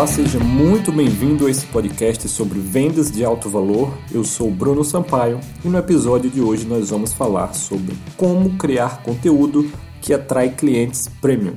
[0.00, 3.92] Olá, seja muito bem-vindo a esse podcast sobre vendas de alto valor.
[4.10, 9.02] Eu sou Bruno Sampaio e no episódio de hoje nós vamos falar sobre como criar
[9.02, 11.52] conteúdo que atrai clientes premium.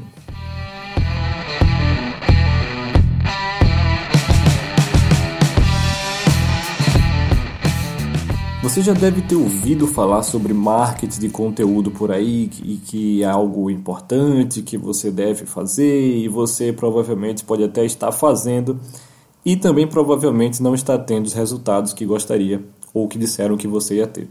[8.64, 13.26] Você já deve ter ouvido falar sobre marketing de conteúdo por aí e que é
[13.26, 18.80] algo importante que você deve fazer e você provavelmente pode até estar fazendo
[19.44, 23.96] e também provavelmente não está tendo os resultados que gostaria ou que disseram que você
[23.96, 24.30] ia ter.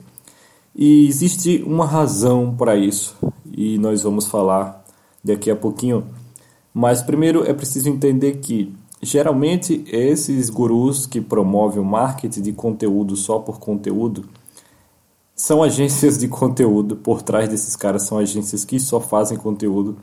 [0.74, 3.14] E existe uma razão para isso
[3.54, 4.82] e nós vamos falar
[5.22, 6.06] daqui a pouquinho.
[6.72, 13.16] Mas primeiro é preciso entender que Geralmente, esses gurus que promovem o marketing de conteúdo
[13.16, 14.24] só por conteúdo
[15.34, 16.94] são agências de conteúdo.
[16.94, 19.96] Por trás desses caras são agências que só fazem conteúdo.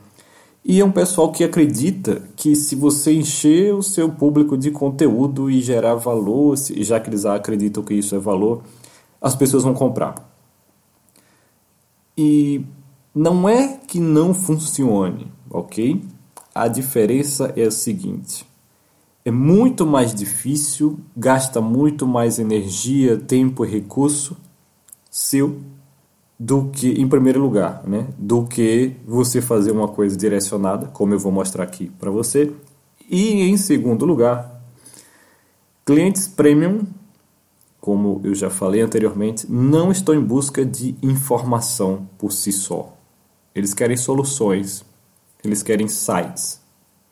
[0.65, 5.49] E é um pessoal que acredita que se você encher o seu público de conteúdo
[5.49, 8.63] e gerar valor, já que eles acreditam que isso é valor,
[9.21, 10.15] as pessoas vão comprar.
[12.17, 12.65] E
[13.15, 16.03] não é que não funcione, ok?
[16.53, 18.48] A diferença é a seguinte:
[19.29, 24.35] é muito mais difícil, gasta muito mais energia, tempo e recurso
[25.09, 25.59] seu
[26.39, 31.19] do que, em primeiro lugar, né, do que você fazer uma coisa direcionada, como eu
[31.19, 32.51] vou mostrar aqui para você.
[33.07, 34.63] E em segundo lugar,
[35.85, 36.87] clientes premium,
[37.79, 42.97] como eu já falei anteriormente, não estão em busca de informação por si só.
[43.53, 44.83] Eles querem soluções,
[45.43, 46.58] eles querem sites,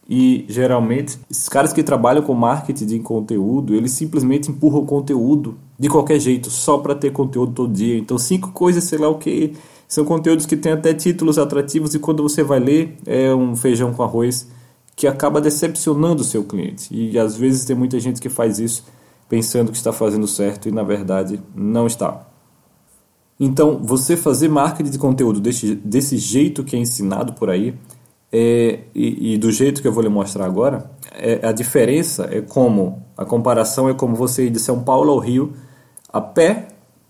[0.09, 5.89] e geralmente, esses caras que trabalham com marketing de conteúdo, eles simplesmente empurram conteúdo de
[5.89, 7.97] qualquer jeito, só para ter conteúdo todo dia.
[7.97, 9.53] Então, cinco coisas, sei lá o que,
[9.85, 13.93] são conteúdos que têm até títulos atrativos e quando você vai ler, é um feijão
[13.93, 14.47] com arroz
[14.95, 16.87] que acaba decepcionando o seu cliente.
[16.89, 18.85] E às vezes tem muita gente que faz isso
[19.27, 22.25] pensando que está fazendo certo e na verdade não está.
[23.37, 27.75] Então, você fazer marketing de conteúdo desse, desse jeito que é ensinado por aí
[28.31, 32.41] é, e, e, do jeito que eu vou lhe mostrar agora, é, a diferença é
[32.41, 35.53] como, a comparação é como você ir de São Paulo ao Rio
[36.11, 36.67] a pé,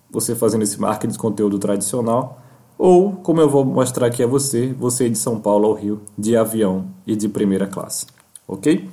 [0.10, 2.42] você fazendo esse marketing de conteúdo tradicional,
[2.78, 6.02] ou, como eu vou mostrar aqui a você, você ir de São Paulo ao Rio
[6.18, 8.06] de avião e de primeira classe.
[8.48, 8.88] Ok?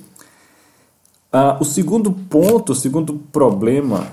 [1.31, 4.07] Ah, o segundo ponto, o segundo problema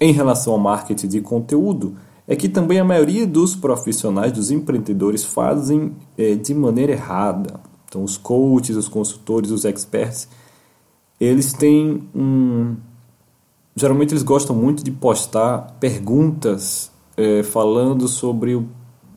[0.00, 1.96] em relação ao marketing de conteúdo
[2.30, 7.58] é que também a maioria dos profissionais, dos empreendedores, fazem é, de maneira errada.
[7.88, 10.28] Então, os coaches, os consultores, os experts,
[11.20, 12.76] eles têm um.
[13.74, 18.68] Geralmente, eles gostam muito de postar perguntas é, falando sobre o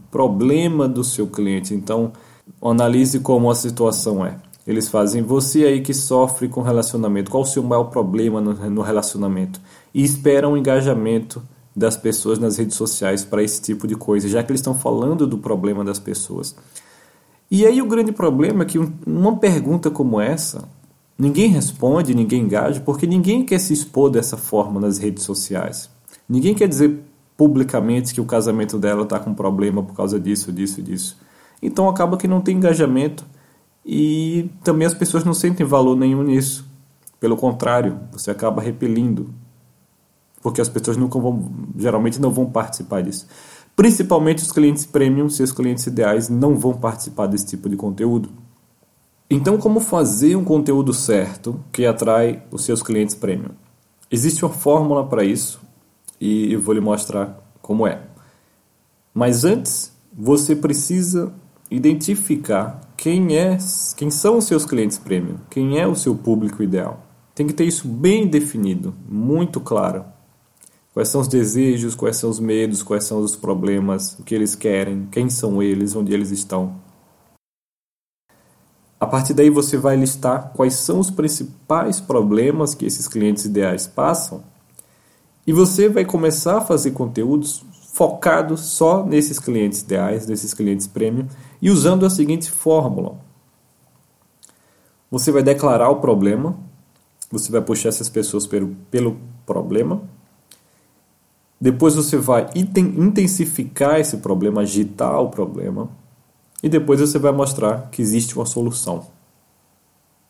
[0.10, 1.72] problema do seu cliente.
[1.76, 2.14] Então,
[2.60, 4.38] analise como a situação é.
[4.66, 9.62] Eles fazem você aí que sofre com relacionamento, qual o seu maior problema no, relacionamento?
[9.94, 11.44] E esperam um engajamento
[11.76, 15.26] das pessoas nas redes sociais para esse tipo de coisa, já que eles estão falando
[15.26, 16.56] do problema das pessoas.
[17.50, 20.68] E aí o grande problema é que uma pergunta como essa,
[21.18, 25.90] ninguém responde, ninguém engaja, porque ninguém quer se expor dessa forma nas redes sociais.
[26.28, 27.00] Ninguém quer dizer
[27.36, 31.18] publicamente que o casamento dela está com problema por causa disso, disso, disso.
[31.62, 33.26] Então acaba que não tem engajamento
[33.86, 36.66] e também as pessoas não sentem valor nenhum nisso.
[37.20, 39.30] Pelo contrário, você acaba repelindo
[40.44, 43.26] porque as pessoas nunca vão, geralmente não vão participar disso.
[43.76, 48.30] Principalmente os clientes premium, seus clientes ideais não vão participar desse tipo de conteúdo.
[49.30, 53.52] Então, como fazer um conteúdo certo que atrai os seus clientes premium?
[54.12, 55.60] Existe uma fórmula para isso
[56.22, 58.02] e eu vou lhe mostrar como é.
[59.12, 61.34] Mas antes, você precisa
[61.72, 63.58] identificar quem é,
[63.98, 67.04] quem são os seus clientes premium, quem é o seu público ideal.
[67.34, 70.06] Tem que ter isso bem definido, muito claro.
[70.94, 74.54] Quais são os desejos, quais são os medos, quais são os problemas, o que eles
[74.54, 76.76] querem, quem são eles, onde eles estão.
[79.00, 83.88] A partir daí você vai listar quais são os principais problemas que esses clientes ideais
[83.88, 84.44] passam
[85.46, 91.28] e você vai começar a fazer conteúdos focados só nesses clientes ideais, nesses clientes premium
[91.62, 93.18] e usando a seguinte fórmula.
[95.12, 96.56] Você vai declarar o problema,
[97.32, 100.02] você vai puxar essas pessoas pelo, pelo problema
[101.64, 105.90] depois você vai intensificar esse problema, agitar o problema.
[106.62, 109.06] E depois você vai mostrar que existe uma solução.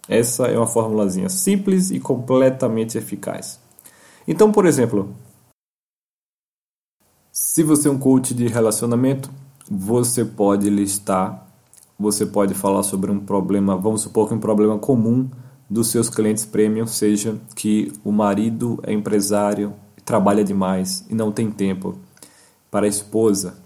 [0.07, 3.59] Essa é uma formulazinha simples e completamente eficaz.
[4.27, 5.09] Então, por exemplo,
[7.31, 9.31] se você é um coach de relacionamento,
[9.67, 11.47] você pode listar,
[11.97, 15.27] você pode falar sobre um problema, vamos supor que um problema comum
[15.67, 19.73] dos seus clientes premium seja que o marido é empresário,
[20.05, 21.97] trabalha demais e não tem tempo
[22.69, 23.57] para a esposa.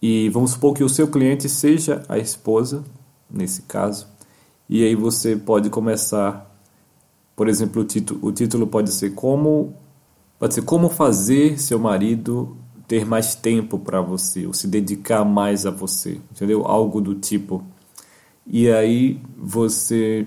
[0.00, 2.84] E vamos supor que o seu cliente seja a esposa,
[3.30, 4.06] nesse caso,
[4.68, 6.50] e aí você pode começar,
[7.36, 9.74] por exemplo, o título, o título pode ser como
[10.38, 12.56] pode ser como fazer seu marido
[12.86, 16.66] ter mais tempo para você, ou se dedicar mais a você, entendeu?
[16.66, 17.64] Algo do tipo.
[18.46, 20.26] E aí você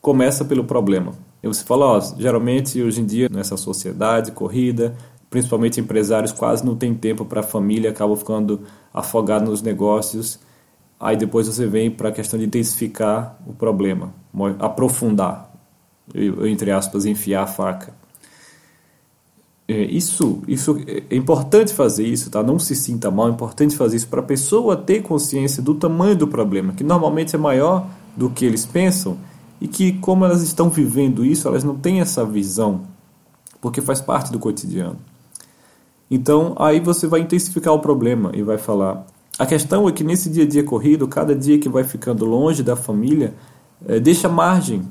[0.00, 1.12] começa pelo problema.
[1.42, 4.94] E você fala, ó, geralmente hoje em dia nessa sociedade corrida,
[5.30, 10.38] principalmente empresários quase não tem tempo para a família, acabam ficando afogados nos negócios.
[10.98, 14.12] Aí depois você vem para a questão de intensificar o problema,
[14.58, 15.50] aprofundar,
[16.14, 17.94] entre aspas, enfiar a faca.
[19.66, 20.78] É, isso, isso
[21.08, 22.42] é importante fazer isso, tá?
[22.42, 26.16] Não se sinta mal, é importante fazer isso para a pessoa ter consciência do tamanho
[26.16, 29.16] do problema, que normalmente é maior do que eles pensam
[29.60, 32.82] e que como elas estão vivendo isso, elas não têm essa visão,
[33.60, 34.96] porque faz parte do cotidiano.
[36.10, 39.06] Então, aí você vai intensificar o problema e vai falar.
[39.38, 42.62] A questão é que nesse dia a dia corrido, cada dia que vai ficando longe
[42.62, 43.34] da família,
[43.86, 44.82] é, deixa margem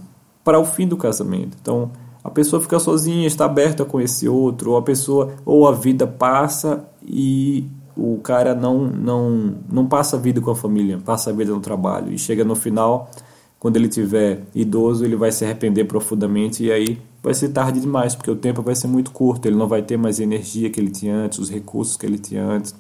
[0.44, 1.58] para o fim do casamento.
[1.62, 1.92] Então,
[2.24, 6.08] a pessoa fica sozinha, está aberta com esse outro, ou a pessoa, ou a vida
[6.08, 7.66] passa e
[7.96, 11.60] o cara não, não, não passa a vida com a família, passa a vida no
[11.60, 12.14] trabalho.
[12.14, 13.12] E chega no final,
[13.60, 18.16] quando ele tiver idoso, ele vai se arrepender profundamente e aí vai ser tarde demais,
[18.16, 20.80] porque o tempo vai ser muito curto, ele não vai ter mais a energia que
[20.80, 22.74] ele tinha antes, os recursos que ele tinha antes.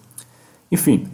[0.71, 1.05] Enfim,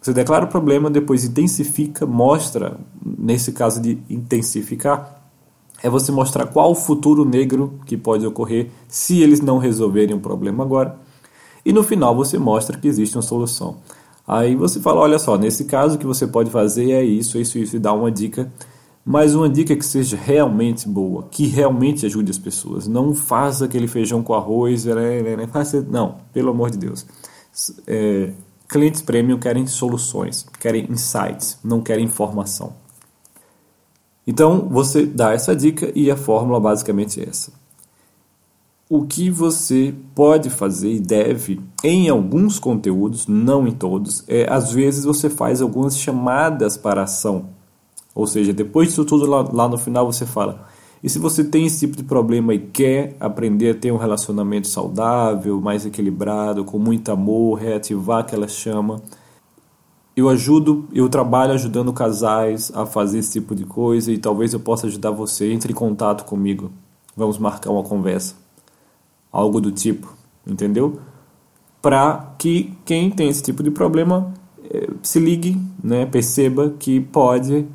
[0.00, 5.20] você declara o problema, depois intensifica, mostra, nesse caso de intensificar,
[5.82, 10.20] é você mostrar qual o futuro negro que pode ocorrer se eles não resolverem o
[10.20, 10.96] problema agora.
[11.64, 13.78] E no final você mostra que existe uma solução.
[14.26, 17.58] Aí você fala, olha só, nesse caso o que você pode fazer é isso, isso,
[17.58, 18.52] isso, e dá uma dica,
[19.04, 22.86] mas uma dica que seja realmente boa, que realmente ajude as pessoas.
[22.86, 25.48] Não faça aquele feijão com arroz, né, né, né
[25.88, 27.04] não, pelo amor de Deus.
[27.86, 28.32] É,
[28.68, 32.74] clientes premium querem soluções, querem insights, não querem informação.
[34.26, 37.52] Então você dá essa dica e a fórmula basicamente é essa.
[38.88, 44.70] O que você pode fazer e deve em alguns conteúdos, não em todos, é às
[44.70, 47.46] vezes você faz algumas chamadas para ação.
[48.14, 50.66] Ou seja, depois disso tudo lá, lá no final você fala:
[51.02, 54.68] e se você tem esse tipo de problema e quer aprender a ter um relacionamento
[54.68, 59.02] saudável, mais equilibrado, com muito amor, reativar aquela chama,
[60.14, 64.60] eu ajudo, eu trabalho ajudando casais a fazer esse tipo de coisa e talvez eu
[64.60, 65.50] possa ajudar você.
[65.50, 66.70] Entre em contato comigo.
[67.16, 68.36] Vamos marcar uma conversa.
[69.32, 70.14] Algo do tipo,
[70.46, 71.00] entendeu?
[71.80, 74.32] Para que quem tem esse tipo de problema
[74.70, 76.06] eh, se ligue, né?
[76.06, 77.66] perceba que pode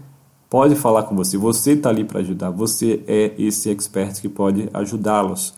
[0.49, 1.37] pode falar com você.
[1.37, 2.49] Você está ali para ajudar.
[2.51, 5.53] Você é esse expert que pode ajudá-los.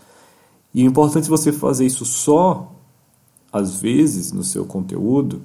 [0.74, 2.72] E é importante você fazer isso só
[3.52, 5.42] às vezes no seu conteúdo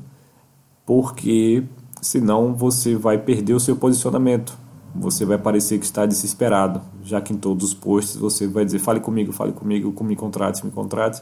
[0.85, 1.63] porque
[2.01, 4.55] senão você vai perder o seu posicionamento.
[4.93, 8.79] Você vai parecer que está desesperado, já que em todos os posts você vai dizer
[8.79, 11.21] fale comigo, fale comigo, me contrate, me contrate.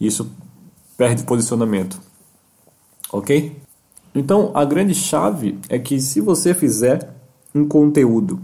[0.00, 0.30] Isso
[0.96, 2.00] perde posicionamento.
[3.12, 3.60] Ok?
[4.14, 7.12] Então a grande chave é que se você fizer
[7.54, 8.40] um conteúdo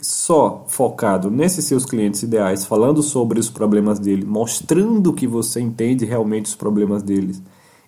[0.00, 6.04] só focado nesses seus clientes ideais, falando sobre os problemas dele, mostrando que você entende
[6.04, 7.42] realmente os problemas deles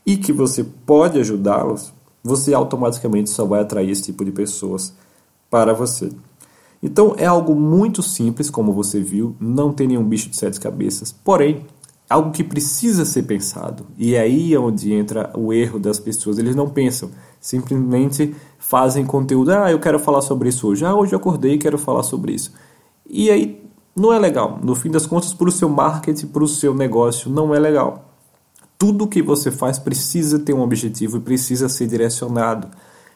[0.06, 1.92] e que você pode ajudá-los,
[2.22, 4.94] você automaticamente só vai atrair esse tipo de pessoas
[5.50, 6.10] para você.
[6.82, 11.12] Então é algo muito simples, como você viu, não tem nenhum bicho de sete cabeças,
[11.12, 11.66] porém
[12.08, 13.86] algo que precisa ser pensado.
[13.98, 16.38] E é aí é onde entra o erro das pessoas.
[16.38, 18.34] Eles não pensam, simplesmente
[18.68, 19.52] fazem conteúdo.
[19.52, 20.84] Ah, eu quero falar sobre isso hoje.
[20.84, 22.52] Ah, hoje eu acordei e quero falar sobre isso.
[23.08, 23.62] E aí
[23.96, 24.58] não é legal.
[24.62, 28.08] No fim das contas, para o seu marketing, para o seu negócio, não é legal
[28.78, 32.68] tudo que você faz precisa ter um objetivo e precisa ser direcionado.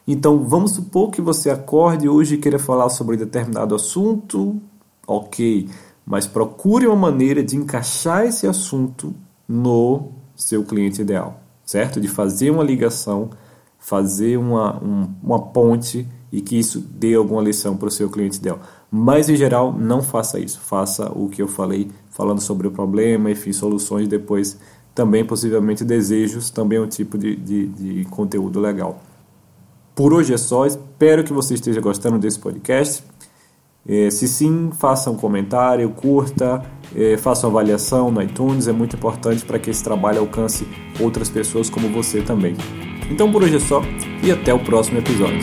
[0.07, 4.61] Então, vamos supor que você acorde hoje e queira falar sobre determinado assunto,
[5.07, 5.69] ok,
[6.05, 9.15] mas procure uma maneira de encaixar esse assunto
[9.49, 12.01] no seu cliente ideal, certo?
[12.01, 13.31] De fazer uma ligação,
[13.83, 18.39] fazer uma, um, uma ponte e que isso dê alguma lição para o seu cliente
[18.39, 18.61] ideal.
[18.91, 20.61] Mas, em geral, não faça isso.
[20.61, 24.57] Faça o que eu falei, falando sobre o problema, enfim, soluções depois
[24.95, 29.01] também possivelmente desejos, também é um tipo de, de, de conteúdo legal.
[29.95, 33.03] Por hoje é só, espero que você esteja gostando desse podcast.
[33.89, 36.63] É, se sim, faça um comentário, curta,
[36.95, 40.67] é, faça uma avaliação no iTunes, é muito importante para que esse trabalho alcance
[41.01, 42.55] outras pessoas como você também.
[43.11, 43.83] Então por hoje é só
[44.23, 45.41] e até o próximo episódio.